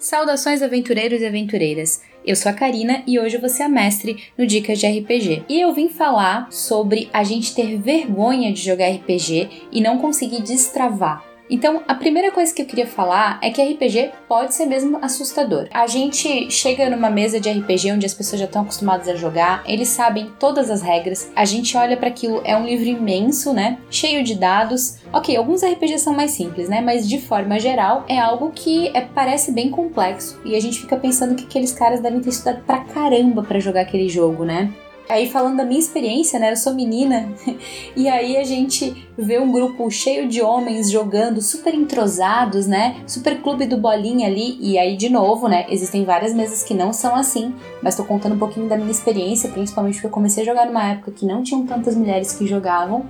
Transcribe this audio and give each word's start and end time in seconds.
Saudações 0.00 0.62
aventureiros 0.62 1.20
e 1.20 1.26
aventureiras. 1.26 2.00
Eu 2.24 2.34
sou 2.34 2.50
a 2.50 2.54
Karina 2.54 3.02
e 3.06 3.20
hoje 3.20 3.36
você 3.36 3.62
é 3.62 3.66
a 3.66 3.68
mestre 3.68 4.16
no 4.36 4.46
Dicas 4.46 4.78
de 4.78 4.86
RPG. 4.86 5.44
E 5.46 5.60
eu 5.60 5.74
vim 5.74 5.90
falar 5.90 6.50
sobre 6.50 7.10
a 7.12 7.22
gente 7.22 7.54
ter 7.54 7.78
vergonha 7.78 8.50
de 8.50 8.62
jogar 8.62 8.88
RPG 8.88 9.68
e 9.70 9.78
não 9.78 9.98
conseguir 9.98 10.40
destravar. 10.40 11.29
Então, 11.50 11.82
a 11.88 11.94
primeira 11.96 12.30
coisa 12.30 12.54
que 12.54 12.62
eu 12.62 12.66
queria 12.66 12.86
falar 12.86 13.40
é 13.42 13.50
que 13.50 13.60
RPG 13.60 14.12
pode 14.28 14.54
ser 14.54 14.66
mesmo 14.66 14.98
assustador. 15.02 15.66
A 15.72 15.88
gente 15.88 16.48
chega 16.50 16.88
numa 16.88 17.10
mesa 17.10 17.40
de 17.40 17.50
RPG 17.50 17.92
onde 17.92 18.06
as 18.06 18.14
pessoas 18.14 18.38
já 18.38 18.46
estão 18.46 18.62
acostumadas 18.62 19.08
a 19.08 19.16
jogar, 19.16 19.64
eles 19.66 19.88
sabem 19.88 20.30
todas 20.38 20.70
as 20.70 20.80
regras, 20.80 21.30
a 21.34 21.44
gente 21.44 21.76
olha 21.76 21.96
para 21.96 22.08
aquilo, 22.08 22.40
é 22.44 22.56
um 22.56 22.64
livro 22.64 22.86
imenso, 22.86 23.52
né? 23.52 23.78
Cheio 23.90 24.22
de 24.22 24.36
dados. 24.36 24.98
Ok, 25.12 25.36
alguns 25.36 25.64
RPGs 25.64 26.04
são 26.04 26.14
mais 26.14 26.30
simples, 26.30 26.68
né? 26.68 26.80
Mas 26.80 27.08
de 27.08 27.20
forma 27.20 27.58
geral, 27.58 28.04
é 28.08 28.18
algo 28.18 28.52
que 28.54 28.88
é, 28.94 29.00
parece 29.00 29.50
bem 29.50 29.70
complexo 29.70 30.40
e 30.44 30.54
a 30.54 30.60
gente 30.60 30.78
fica 30.78 30.96
pensando 30.96 31.34
que 31.34 31.44
aqueles 31.44 31.72
caras 31.72 32.00
devem 32.00 32.20
ter 32.20 32.30
estudado 32.30 32.62
pra 32.64 32.78
caramba 32.84 33.42
para 33.42 33.58
jogar 33.58 33.80
aquele 33.80 34.08
jogo, 34.08 34.44
né? 34.44 34.72
Aí 35.10 35.28
falando 35.28 35.56
da 35.56 35.64
minha 35.64 35.80
experiência, 35.80 36.38
né? 36.38 36.52
Eu 36.52 36.56
sou 36.56 36.72
menina, 36.72 37.28
e 37.96 38.08
aí 38.08 38.36
a 38.36 38.44
gente 38.44 39.08
vê 39.18 39.40
um 39.40 39.50
grupo 39.50 39.90
cheio 39.90 40.28
de 40.28 40.40
homens 40.40 40.88
jogando, 40.88 41.40
super 41.40 41.74
entrosados, 41.74 42.68
né? 42.68 43.02
Super 43.08 43.42
clube 43.42 43.66
do 43.66 43.76
bolinha 43.76 44.28
ali, 44.28 44.56
e 44.60 44.78
aí 44.78 44.96
de 44.96 45.08
novo, 45.08 45.48
né? 45.48 45.66
Existem 45.68 46.04
várias 46.04 46.32
mesas 46.32 46.62
que 46.62 46.74
não 46.74 46.92
são 46.92 47.16
assim, 47.16 47.52
mas 47.82 47.96
tô 47.96 48.04
contando 48.04 48.36
um 48.36 48.38
pouquinho 48.38 48.68
da 48.68 48.76
minha 48.76 48.90
experiência, 48.90 49.50
principalmente 49.50 49.94
porque 49.94 50.06
eu 50.06 50.10
comecei 50.12 50.44
a 50.44 50.46
jogar 50.46 50.66
numa 50.66 50.84
época 50.84 51.10
que 51.10 51.26
não 51.26 51.42
tinham 51.42 51.66
tantas 51.66 51.96
mulheres 51.96 52.32
que 52.32 52.46
jogavam. 52.46 53.04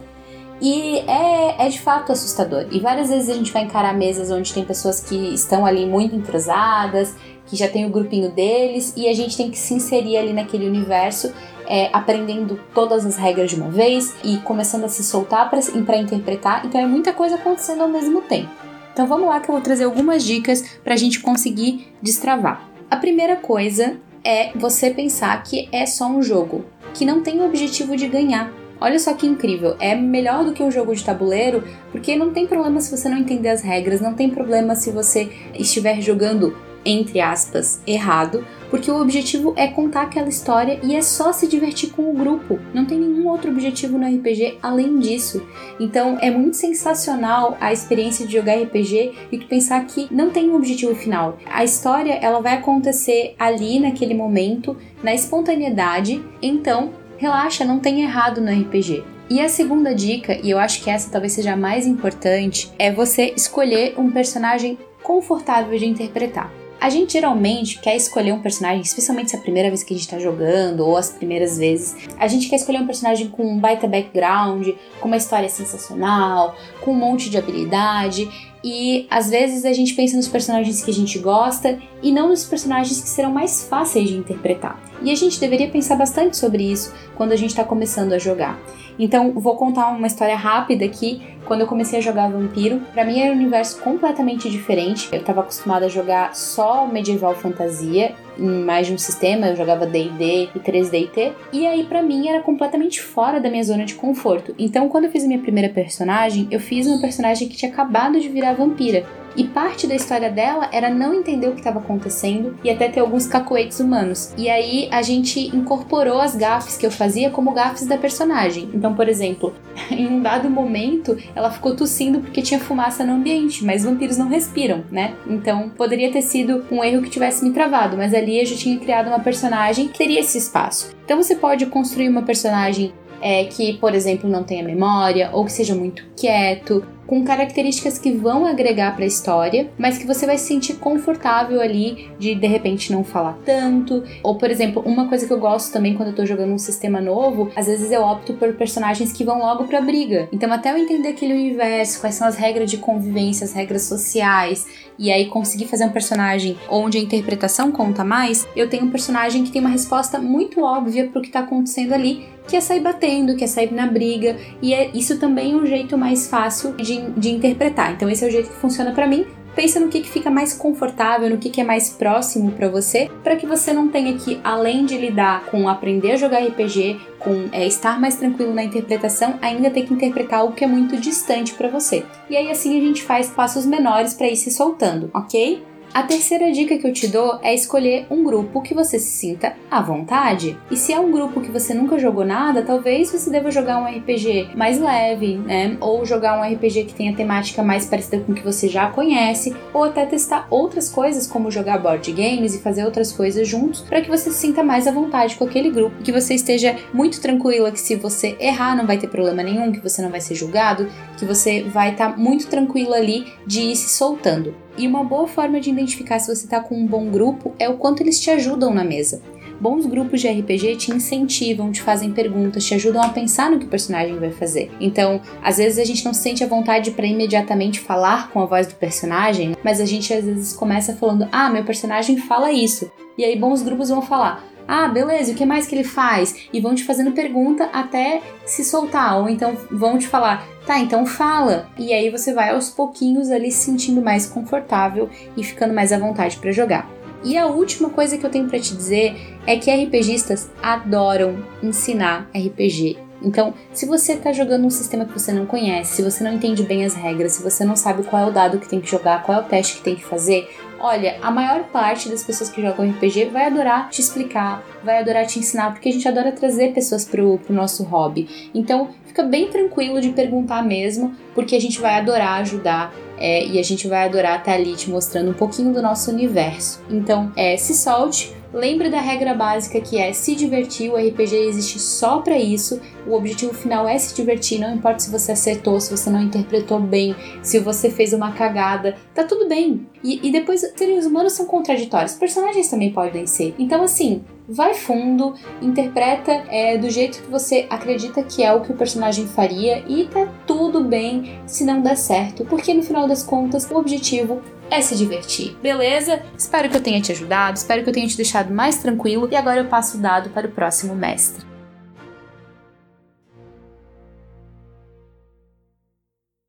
E 0.63 0.99
é, 1.07 1.67
é 1.67 1.69
de 1.69 1.81
fato 1.81 2.13
assustador. 2.13 2.67
E 2.71 2.81
várias 2.81 3.09
vezes 3.09 3.31
a 3.31 3.35
gente 3.35 3.51
vai 3.51 3.63
encarar 3.63 3.95
mesas 3.95 4.31
onde 4.31 4.53
tem 4.53 4.63
pessoas 4.63 5.01
que 5.01 5.17
estão 5.35 5.65
ali 5.65 5.87
muito 5.87 6.15
entrosadas, 6.15 7.15
que 7.47 7.57
já 7.57 7.67
tem 7.67 7.87
o 7.87 7.91
grupinho 7.91 8.31
deles, 8.31 8.93
e 8.97 9.09
a 9.09 9.15
gente 9.15 9.37
tem 9.37 9.51
que 9.51 9.59
se 9.59 9.75
inserir 9.75 10.19
ali 10.19 10.33
naquele 10.33 10.69
universo 10.69 11.33
é, 11.71 11.89
aprendendo 11.93 12.59
todas 12.75 13.07
as 13.07 13.17
regras 13.17 13.49
de 13.49 13.57
uma 13.57 13.71
vez 13.71 14.13
e 14.25 14.39
começando 14.39 14.85
a 14.85 14.89
se 14.89 15.05
soltar 15.05 15.49
para 15.49 15.97
interpretar. 15.97 16.67
Então 16.67 16.81
é 16.81 16.85
muita 16.85 17.13
coisa 17.13 17.37
acontecendo 17.37 17.83
ao 17.83 17.89
mesmo 17.89 18.23
tempo. 18.23 18.51
Então 18.93 19.07
vamos 19.07 19.29
lá 19.29 19.39
que 19.39 19.49
eu 19.49 19.55
vou 19.55 19.63
trazer 19.63 19.85
algumas 19.85 20.25
dicas 20.25 20.63
para 20.83 20.95
a 20.95 20.97
gente 20.97 21.21
conseguir 21.21 21.87
destravar. 22.03 22.69
A 22.91 22.97
primeira 22.97 23.37
coisa 23.37 23.97
é 24.25 24.51
você 24.57 24.91
pensar 24.91 25.41
que 25.45 25.69
é 25.71 25.87
só 25.87 26.09
um 26.09 26.21
jogo, 26.21 26.65
que 26.93 27.05
não 27.05 27.23
tem 27.23 27.41
o 27.41 27.47
objetivo 27.47 27.97
de 27.97 28.09
ganhar. 28.09 28.53
Olha 28.81 28.99
só 28.99 29.15
que 29.15 29.27
incrível, 29.27 29.77
é 29.79 29.95
melhor 29.95 30.45
do 30.45 30.53
que 30.53 30.63
um 30.63 30.71
jogo 30.71 30.93
de 30.95 31.05
tabuleiro, 31.05 31.63
porque 31.93 32.17
não 32.17 32.33
tem 32.33 32.47
problema 32.47 32.81
se 32.81 32.91
você 32.91 33.09
não 33.09 33.19
entender 33.19 33.51
as 33.51 33.63
regras, 33.63 34.01
não 34.01 34.15
tem 34.15 34.29
problema 34.29 34.75
se 34.75 34.91
você 34.91 35.31
estiver 35.55 36.01
jogando 36.01 36.57
entre 36.85 37.21
aspas, 37.21 37.81
errado, 37.87 38.47
porque 38.71 38.91
o 38.91 39.01
objetivo 39.01 39.53
é 39.57 39.67
contar 39.67 40.03
aquela 40.03 40.29
história 40.29 40.79
e 40.83 40.95
é 40.95 41.03
só 41.03 41.33
se 41.33 41.47
divertir 41.47 41.91
com 41.91 42.11
o 42.11 42.15
grupo. 42.15 42.59
Não 42.73 42.85
tem 42.85 42.99
nenhum 42.99 43.29
outro 43.29 43.51
objetivo 43.51 43.99
no 43.99 44.07
RPG 44.07 44.59
além 44.63 44.99
disso. 44.99 45.45
Então 45.79 46.19
é 46.21 46.31
muito 46.31 46.57
sensacional 46.57 47.57
a 47.61 47.73
experiência 47.73 48.27
de 48.27 48.33
jogar 48.33 48.55
RPG 48.63 49.13
e 49.33 49.39
tu 49.39 49.47
pensar 49.47 49.85
que 49.87 50.07
não 50.11 50.31
tem 50.31 50.49
um 50.51 50.57
objetivo 50.57 50.95
final. 50.95 51.39
A 51.47 51.65
história 51.65 52.15
ela 52.15 52.41
vai 52.41 52.55
acontecer 52.55 53.35
ali 53.39 53.81
naquele 53.81 54.15
momento, 54.15 54.77
na 55.03 55.15
espontaneidade. 55.15 56.23
Então 56.41 56.93
relaxa, 57.19 57.65
não 57.65 57.79
tem 57.79 58.03
errado 58.03 58.41
no 58.41 58.51
RPG. 58.51 59.05
E 59.29 59.41
a 59.41 59.49
segunda 59.49 59.95
dica, 59.95 60.41
e 60.43 60.51
eu 60.51 60.59
acho 60.59 60.83
que 60.83 60.91
essa 60.91 61.11
talvez 61.11 61.35
seja 61.35 61.53
a 61.53 61.57
mais 61.57 61.87
importante, 61.87 62.73
é 62.79 62.91
você 62.91 63.33
escolher 63.37 63.95
um 63.97 64.11
personagem 64.11 64.79
confortável 65.03 65.79
de 65.79 65.87
interpretar. 65.87 66.60
A 66.81 66.89
gente 66.89 67.13
geralmente 67.13 67.79
quer 67.79 67.95
escolher 67.95 68.33
um 68.33 68.41
personagem, 68.41 68.81
especialmente 68.81 69.31
se 69.31 69.37
é 69.37 69.39
a 69.39 69.43
primeira 69.43 69.69
vez 69.69 69.83
que 69.83 69.93
a 69.93 69.97
gente 69.97 70.09
tá 70.09 70.19
jogando 70.19 70.81
ou 70.81 70.97
as 70.97 71.11
primeiras 71.11 71.59
vezes, 71.59 71.95
a 72.19 72.27
gente 72.27 72.49
quer 72.49 72.57
escolher 72.57 72.79
um 72.79 72.87
personagem 72.87 73.29
com 73.29 73.45
um 73.45 73.59
baita 73.59 73.87
background, 73.87 74.67
com 74.99 75.07
uma 75.07 75.19
história 75.19 75.49
sensacional, 75.51 76.57
com 76.81 76.93
um 76.93 76.95
monte 76.95 77.29
de 77.29 77.37
habilidade. 77.37 78.27
E 78.63 79.07
às 79.11 79.31
vezes 79.31 79.65
a 79.65 79.73
gente 79.73 79.95
pensa 79.95 80.17
nos 80.17 80.29
personagens 80.29 80.83
que 80.83 80.91
a 80.91 80.95
gente 80.95 81.19
gosta 81.19 81.79
e 82.03 82.13
não 82.13 82.29
nos 82.29 82.45
personagens 82.45 83.01
que 83.01 83.09
serão 83.09 83.33
mais 83.33 83.67
fáceis 83.67 84.09
de 84.09 84.17
interpretar. 84.17 84.79
E 85.03 85.11
a 85.11 85.15
gente 85.15 85.41
deveria 85.41 85.69
pensar 85.69 85.97
bastante 85.97 86.37
sobre 86.37 86.71
isso 86.71 86.93
quando 87.17 87.33
a 87.33 87.37
gente 87.37 87.51
está 87.51 87.65
começando 87.65 88.13
a 88.13 88.19
jogar. 88.19 88.61
Então, 88.99 89.33
vou 89.33 89.57
contar 89.57 89.89
uma 89.89 90.07
história 90.07 90.37
rápida 90.37 90.85
aqui. 90.85 91.23
Quando 91.47 91.63
eu 91.63 91.67
comecei 91.67 91.99
a 91.99 92.03
jogar 92.03 92.31
Vampiro, 92.31 92.81
para 92.93 93.03
mim 93.03 93.19
era 93.19 93.33
um 93.33 93.37
universo 93.37 93.81
completamente 93.81 94.51
diferente. 94.51 95.09
Eu 95.11 95.21
estava 95.21 95.41
acostumada 95.41 95.87
a 95.87 95.89
jogar 95.89 96.37
só 96.37 96.87
medieval 96.87 97.35
fantasia 97.35 98.15
mais 98.41 98.87
de 98.87 98.93
um 98.93 98.99
sistema, 98.99 99.49
eu 99.49 99.57
jogava 99.57 99.87
D&D 99.87 100.49
e 100.55 100.59
3D&T, 100.59 101.33
e 101.53 101.67
aí 101.67 101.85
para 101.85 102.03
mim 102.03 102.29
era 102.29 102.43
completamente 102.43 103.01
fora 103.01 103.41
da 103.41 103.51
minha 103.51 103.63
zona 103.63 103.85
de 103.85 103.95
conforto. 103.95 104.55
Então, 104.59 104.89
quando 104.89 105.05
eu 105.05 105.11
fiz 105.11 105.25
a 105.25 105.27
minha 105.27 105.41
primeira 105.41 105.69
personagem, 105.69 106.49
eu 106.51 106.61
fiz 106.61 106.87
uma 106.87 107.01
personagem 107.01 107.49
que 107.49 107.57
tinha 107.57 107.71
acabado 107.71 108.19
de 108.21 108.29
virar 108.29 108.55
vampira. 108.55 109.05
E 109.37 109.45
parte 109.45 109.87
da 109.87 109.95
história 109.95 110.31
dela 110.31 110.69
era 110.73 110.91
não 110.91 111.15
entender 111.15 111.49
o 111.49 111.53
que 111.53 111.61
estava 111.61 111.79
acontecendo 111.79 112.59
e 112.65 112.71
até 112.71 112.89
ter 112.89 113.01
alguns 113.01 113.27
cacoetes 113.27 113.81
humanos. 113.81 114.35
E 114.37 114.49
aí 114.49 114.89
a 114.91 115.03
gente 115.03 115.55
incorporou 115.55 116.21
as 116.21 116.35
gafes 116.35 116.77
que 116.77 116.87
eu 116.87 116.91
fazia 116.91 117.31
como 117.31 117.53
gafes 117.53 117.87
da 117.87 117.97
personagem. 117.97 118.69
Então, 118.75 118.95
por 118.95 119.09
exemplo, 119.09 119.55
em 119.91 120.07
um 120.07 120.21
dado 120.21 120.51
momento 120.51 121.17
ela 121.35 121.51
ficou 121.51 121.75
tossindo 121.75 122.21
porque 122.21 122.43
tinha 122.43 122.61
fumaça 122.61 123.05
no 123.05 123.15
ambiente, 123.15 123.65
mas 123.65 123.85
vampiros 123.85 124.17
não 124.17 124.29
respiram, 124.29 124.85
né? 124.91 125.15
Então 125.27 125.71
poderia 125.71 126.11
ter 126.11 126.23
sido 126.23 126.65
um 126.71 126.83
erro 126.83 127.03
que 127.03 127.11
tivesse 127.11 127.45
me 127.45 127.53
travado, 127.53 127.97
mas 127.97 128.15
ali 128.15 128.39
eu 128.39 128.47
já 128.47 128.57
tinha 128.57 128.79
criado 128.79 129.09
uma 129.09 129.21
personagem 129.21 129.89
que 129.89 129.99
teria 129.99 130.21
esse 130.21 130.39
espaço. 130.39 130.95
Então 131.05 131.23
você 131.23 131.35
pode 131.35 131.67
construir 131.67 132.09
uma 132.09 132.23
personagem 132.23 132.93
é, 133.21 133.45
que, 133.45 133.75
por 133.75 133.95
exemplo, 133.95 134.29
não 134.29 134.43
tenha 134.43 134.65
memória 134.65 135.31
ou 135.33 135.45
que 135.45 135.53
seja 135.53 135.75
muito 135.75 136.10
quieto, 136.21 136.85
com 137.11 137.25
características 137.25 137.99
que 137.99 138.13
vão 138.13 138.47
agregar 138.47 138.95
para 138.95 139.03
a 139.03 139.09
história, 139.09 139.69
mas 139.77 139.99
que 139.99 140.07
você 140.07 140.27
vai 140.27 140.39
se 140.39 140.47
sentir 140.47 140.75
confortável 140.75 141.61
ali 141.61 142.09
de 142.21 142.37
de 142.37 142.47
repente 142.47 142.93
não 142.93 143.03
falar 143.03 143.37
tanto. 143.45 144.05
Ou, 144.23 144.37
por 144.37 144.49
exemplo, 144.49 144.81
uma 144.87 145.09
coisa 145.09 145.27
que 145.27 145.33
eu 145.33 145.41
gosto 145.41 145.73
também 145.73 145.95
quando 145.95 146.11
eu 146.11 146.15
tô 146.15 146.25
jogando 146.25 146.53
um 146.53 146.59
sistema 146.59 147.01
novo, 147.01 147.51
às 147.57 147.67
vezes 147.67 147.91
eu 147.91 148.03
opto 148.03 148.35
por 148.35 148.53
personagens 148.55 149.13
que 149.13 149.25
vão 149.25 149.41
logo 149.41 149.65
pra 149.65 149.81
briga. 149.81 150.29
Então, 150.33 150.53
até 150.53 150.71
eu 150.71 150.79
entender 150.79 151.09
aquele 151.09 151.35
universo, 151.35 152.01
quais 152.01 152.15
são 152.15 152.29
as 152.29 152.37
regras 152.37 152.71
de 152.71 152.77
convivência, 152.77 153.45
as 153.45 153.53
regras 153.53 153.83
sociais, 153.83 154.69
e 154.97 155.11
aí 155.11 155.27
conseguir 155.27 155.67
fazer 155.67 155.87
um 155.87 155.91
personagem 155.91 156.57
onde 156.69 156.97
a 156.97 157.01
interpretação 157.01 157.73
conta 157.73 158.05
mais, 158.05 158.47
eu 158.55 158.69
tenho 158.69 158.85
um 158.85 158.91
personagem 158.91 159.43
que 159.43 159.51
tem 159.51 159.61
uma 159.61 159.71
resposta 159.71 160.19
muito 160.21 160.63
óbvia 160.63 161.09
pro 161.09 161.23
que 161.23 161.31
tá 161.31 161.41
acontecendo 161.41 161.93
ali, 161.93 162.29
que 162.47 162.57
é 162.57 162.61
sair 162.61 162.81
batendo, 162.81 163.37
que 163.37 163.45
é 163.45 163.47
sair 163.47 163.73
na 163.73 163.87
briga, 163.87 164.37
e 164.61 164.75
é 164.75 164.91
isso 164.93 165.19
também 165.19 165.53
é 165.53 165.57
um 165.57 165.65
jeito 165.65 165.97
mais 166.11 166.27
fácil 166.27 166.73
de, 166.73 167.09
de 167.13 167.31
interpretar. 167.31 167.93
Então 167.93 168.09
esse 168.09 168.25
é 168.25 168.29
o 168.29 168.31
jeito 168.31 168.51
que 168.51 168.57
funciona 168.57 168.93
para 168.93 169.07
mim. 169.07 169.25
Pensa 169.55 169.81
no 169.81 169.89
que, 169.89 170.01
que 170.01 170.09
fica 170.09 170.31
mais 170.31 170.53
confortável, 170.53 171.29
no 171.29 171.39
que, 171.39 171.51
que 171.51 171.61
é 171.61 171.65
mais 171.65 171.91
próximo 171.91 172.53
para 172.53 172.69
você, 172.69 173.11
para 173.23 173.35
que 173.35 173.47
você 173.47 173.73
não 173.73 173.89
tenha 173.89 174.17
que, 174.17 174.41
além 174.45 174.85
de 174.85 174.97
lidar 174.97 175.47
com 175.47 175.69
aprender 175.69 176.13
a 176.13 176.17
jogar 176.17 176.41
RPG, 176.45 177.01
com 177.19 177.49
é, 177.53 177.67
estar 177.67 178.01
mais 178.01 178.17
tranquilo 178.17 178.55
na 178.55 178.63
interpretação, 178.63 179.39
ainda 179.43 179.71
ter 179.71 179.83
que 179.83 179.93
interpretar 179.93 180.41
algo 180.41 180.55
que 180.55 180.65
é 180.65 180.69
muito 180.69 180.97
distante 180.97 181.55
para 181.55 181.69
você. 181.69 182.05
E 182.29 182.37
aí 182.37 182.51
assim 182.51 182.79
a 182.79 182.81
gente 182.81 183.03
faz 183.03 183.29
passos 183.29 183.67
menores 183.67 184.15
para 184.15 184.29
ir 184.29 184.37
se 184.37 184.51
soltando, 184.51 185.11
ok? 185.13 185.63
A 185.93 186.05
terceira 186.05 186.53
dica 186.53 186.79
que 186.79 186.87
eu 186.87 186.93
te 186.93 187.09
dou 187.09 187.41
é 187.43 187.53
escolher 187.53 188.07
um 188.09 188.23
grupo 188.23 188.63
que 188.63 188.73
você 188.73 188.97
se 188.97 189.11
sinta 189.11 189.55
à 189.69 189.83
vontade. 189.83 190.57
E 190.71 190.77
se 190.77 190.93
é 190.93 191.01
um 191.01 191.11
grupo 191.11 191.41
que 191.41 191.51
você 191.51 191.75
nunca 191.75 191.99
jogou 191.99 192.25
nada, 192.25 192.63
talvez 192.63 193.11
você 193.11 193.29
deva 193.29 193.51
jogar 193.51 193.79
um 193.79 193.99
RPG 193.99 194.51
mais 194.55 194.79
leve, 194.79 195.39
né? 195.39 195.77
Ou 195.81 196.07
jogar 196.07 196.39
um 196.39 196.49
RPG 196.49 196.85
que 196.85 196.95
tenha 196.95 197.17
temática 197.17 197.61
mais 197.61 197.87
parecida 197.87 198.21
com 198.21 198.31
o 198.31 198.35
que 198.37 198.45
você 198.45 198.69
já 198.69 198.89
conhece, 198.89 199.53
ou 199.75 199.83
até 199.83 200.07
testar 200.07 200.47
outras 200.49 200.89
coisas 200.89 201.27
como 201.27 201.51
jogar 201.51 201.79
board 201.79 202.13
games 202.13 202.55
e 202.55 202.61
fazer 202.61 202.85
outras 202.85 203.11
coisas 203.11 203.49
juntos, 203.49 203.81
para 203.81 204.01
que 204.01 204.09
você 204.09 204.31
se 204.31 204.39
sinta 204.39 204.63
mais 204.63 204.87
à 204.87 204.93
vontade 204.93 205.35
com 205.35 205.45
aquele 205.45 205.71
grupo, 205.71 206.05
que 206.05 206.13
você 206.13 206.35
esteja 206.35 206.77
muito 206.95 207.21
tranquila 207.21 207.73
que 207.73 207.81
se 207.81 207.97
você 207.97 208.37
errar 208.39 208.77
não 208.77 208.87
vai 208.87 208.97
ter 208.97 209.09
problema 209.09 209.43
nenhum, 209.43 209.73
que 209.73 209.81
você 209.81 210.01
não 210.01 210.11
vai 210.11 210.21
ser 210.21 210.37
julgado, 210.37 210.89
que 211.19 211.25
você 211.25 211.65
vai 211.65 211.91
estar 211.91 212.13
tá 212.13 212.17
muito 212.17 212.47
tranquila 212.47 212.97
ali 212.97 213.27
de 213.45 213.61
ir 213.61 213.77
se 213.77 213.89
soltando. 213.89 214.55
E 214.77 214.87
uma 214.87 215.05
boa 215.05 215.27
forma 215.27 215.61
de 215.61 215.71
identificar 215.71 216.19
se 216.19 216.35
você 216.35 216.45
está 216.45 216.61
com 216.61 216.75
um 216.75 216.87
bom 216.87 217.07
grupo 217.11 217.55
é 217.59 217.69
o 217.69 217.77
quanto 217.77 218.03
eles 218.03 218.21
te 218.21 218.31
ajudam 218.31 218.73
na 218.73 218.85
mesa. 218.85 219.23
Bons 219.61 219.85
grupos 219.85 220.23
de 220.23 220.29
RPG 220.29 220.77
te 220.77 220.91
incentivam, 220.91 221.71
te 221.71 221.83
fazem 221.83 222.13
perguntas, 222.13 222.65
te 222.65 222.75
ajudam 222.75 223.03
a 223.03 223.11
pensar 223.11 223.51
no 223.51 223.59
que 223.59 223.67
o 223.67 223.69
personagem 223.69 224.19
vai 224.19 224.31
fazer. 224.31 224.71
Então, 224.81 225.21
às 225.43 225.59
vezes 225.59 225.79
a 225.79 225.85
gente 225.85 226.03
não 226.03 226.15
sente 226.15 226.43
a 226.43 226.47
vontade 226.47 226.93
para 226.93 227.07
imediatamente 227.07 227.79
falar 227.79 228.31
com 228.31 228.41
a 228.41 228.47
voz 228.47 228.67
do 228.67 228.75
personagem, 228.77 229.55
mas 229.63 229.79
a 229.79 229.85
gente 229.85 230.15
às 230.15 230.25
vezes 230.25 230.55
começa 230.55 230.97
falando: 230.97 231.29
"Ah, 231.31 231.51
meu 231.51 231.63
personagem 231.63 232.17
fala 232.17 232.51
isso". 232.51 232.91
E 233.19 233.25
aí 233.25 233.39
bons 233.39 233.61
grupos 233.61 233.91
vão 233.91 234.01
falar: 234.01 234.43
Ah, 234.73 234.87
beleza, 234.87 235.33
o 235.33 235.35
que 235.35 235.45
mais 235.45 235.67
que 235.67 235.75
ele 235.75 235.83
faz? 235.83 236.47
E 236.53 236.61
vão 236.61 236.77
te 236.77 236.85
fazendo 236.85 237.11
pergunta 237.11 237.69
até 237.73 238.23
se 238.47 238.63
soltar, 238.65 239.19
ou 239.19 239.29
então 239.29 239.57
vão 239.69 239.99
te 239.99 240.07
falar, 240.07 240.47
tá, 240.65 240.79
então 240.79 241.05
fala. 241.05 241.69
E 241.77 241.93
aí 241.93 242.09
você 242.09 242.33
vai 242.33 242.51
aos 242.51 242.71
pouquinhos 242.71 243.33
ali 243.33 243.51
se 243.51 243.65
sentindo 243.65 244.01
mais 244.01 244.27
confortável 244.27 245.11
e 245.37 245.43
ficando 245.43 245.75
mais 245.75 245.93
à 245.93 245.99
vontade 245.99 246.37
para 246.37 246.53
jogar. 246.53 246.89
E 247.25 247.37
a 247.37 247.47
última 247.47 247.91
coisa 247.91 248.17
que 248.17 248.25
eu 248.25 248.31
tenho 248.31 248.49
para 248.49 248.61
te 248.61 248.77
dizer 248.77 249.17
é 249.45 249.57
que 249.57 249.73
RPGistas 249.73 250.49
adoram 250.63 251.45
ensinar 251.61 252.31
RPG. 252.33 253.10
Então, 253.23 253.55
se 253.73 253.87
você 253.87 254.15
está 254.15 254.33
jogando 254.33 254.67
um 254.67 254.71
sistema 254.71 255.05
que 255.05 255.13
você 255.13 255.33
não 255.33 255.47
conhece, 255.47 255.97
se 255.97 256.03
você 256.03 256.25
não 256.25 256.33
entende 256.33 256.63
bem 256.63 256.85
as 256.85 256.95
regras, 256.95 257.33
se 257.33 257.43
você 257.43 257.65
não 257.65 257.77
sabe 257.77 258.03
qual 258.05 258.23
é 258.23 258.27
o 258.27 258.33
dado 258.33 258.59
que 258.59 258.69
tem 258.69 258.81
que 258.81 258.91
jogar, 258.91 259.23
qual 259.23 259.39
é 259.39 259.41
o 259.41 259.45
teste 259.45 259.77
que 259.77 259.83
tem 259.83 259.97
que 259.97 260.05
fazer, 260.05 260.49
olha, 260.79 261.19
a 261.21 261.31
maior 261.31 261.65
parte 261.65 262.09
das 262.09 262.25
pessoas 262.25 262.51
que 262.51 262.63
jogam 262.63 262.91
RPG 262.91 263.27
vai 263.27 263.47
adorar 263.47 263.91
te 263.91 264.01
explicar, 264.01 264.65
vai 264.83 264.99
adorar 264.99 265.27
te 265.27 265.39
ensinar, 265.39 265.73
porque 265.73 265.89
a 265.89 265.93
gente 265.93 266.09
adora 266.09 266.33
trazer 266.33 266.73
pessoas 266.73 267.05
pro, 267.05 267.39
pro 267.39 267.55
nosso 267.55 267.85
hobby. 267.85 268.51
Então, 268.55 268.91
fica 269.07 269.23
bem 269.23 269.49
tranquilo 269.49 270.01
de 270.01 270.11
perguntar 270.11 270.63
mesmo, 270.63 271.15
porque 271.35 271.55
a 271.55 271.61
gente 271.61 271.81
vai 271.81 271.99
adorar 271.99 272.41
ajudar 272.41 272.95
é, 273.19 273.45
e 273.45 273.59
a 273.59 273.63
gente 273.63 273.87
vai 273.87 274.07
adorar 274.07 274.39
estar 274.39 274.53
tá 274.53 274.57
ali 274.57 274.75
te 274.75 274.89
mostrando 274.89 275.31
um 275.31 275.35
pouquinho 275.35 275.73
do 275.75 275.83
nosso 275.83 276.11
universo. 276.11 276.83
Então, 276.89 277.31
é, 277.37 277.57
se 277.57 277.75
solte, 277.75 278.35
Lembre 278.53 278.91
da 278.91 279.01
regra 279.01 279.33
básica 279.33 279.81
que 279.81 279.97
é 279.97 280.13
se 280.13 280.35
divertir, 280.35 280.91
o 280.91 280.97
RPG 280.97 281.37
existe 281.37 281.79
só 281.79 282.19
para 282.19 282.37
isso. 282.37 282.81
O 283.07 283.15
objetivo 283.15 283.55
final 283.55 283.89
é 283.89 283.97
se 283.97 284.15
divertir, 284.15 284.59
não 284.59 284.75
importa 284.75 284.99
se 284.99 285.11
você 285.11 285.33
acertou, 285.33 285.81
se 285.81 285.91
você 285.91 286.11
não 286.11 286.21
interpretou 286.21 286.81
bem, 286.81 287.15
se 287.43 287.61
você 287.61 287.91
fez 287.91 288.13
uma 288.13 288.33
cagada, 288.33 288.97
tá 289.15 289.23
tudo 289.23 289.49
bem. 289.49 289.87
E, 290.03 290.27
e 290.27 290.33
depois, 290.33 290.61
seres 290.61 291.07
humanos 291.07 291.35
são 291.35 291.47
contraditórios, 291.47 292.15
personagens 292.15 292.69
também 292.69 292.93
podem 292.93 293.25
ser. 293.25 293.55
Então, 293.57 293.85
assim, 293.85 294.25
vai 294.49 294.75
fundo, 294.75 295.35
interpreta 295.63 296.33
é, 296.49 296.77
do 296.77 296.91
jeito 296.91 297.23
que 297.23 297.31
você 297.31 297.67
acredita 297.71 298.23
que 298.25 298.43
é 298.43 298.53
o 298.53 298.63
que 298.63 298.73
o 298.73 298.77
personagem 298.77 299.29
faria 299.29 299.85
e 299.87 300.07
tá 300.07 300.27
tudo 300.45 300.83
bem 300.83 301.39
se 301.47 301.65
não 301.65 301.81
der 301.81 301.97
certo, 301.97 302.45
porque 302.45 302.75
no 302.75 302.83
final 302.83 303.07
das 303.07 303.23
contas 303.23 303.71
o 303.71 303.77
objetivo 303.77 304.43
é 304.71 304.81
se 304.81 304.97
divertir, 304.97 305.57
beleza? 305.63 306.23
Espero 306.39 306.69
que 306.69 306.77
eu 306.77 306.83
tenha 306.83 307.01
te 307.01 307.13
ajudado, 307.13 307.57
espero 307.57 307.83
que 307.83 307.91
eu 307.91 307.95
tenha 307.95 308.07
te 308.07 308.17
deixado 308.17 308.53
mais 308.55 308.79
tranquilo 308.79 309.29
e 309.31 309.37
agora 309.37 309.61
eu 309.61 309.67
passo 309.67 309.99
o 309.99 310.01
dado 310.01 310.31
para 310.31 310.47
o 310.47 310.51
próximo 310.51 310.95
mestre. 310.95 311.50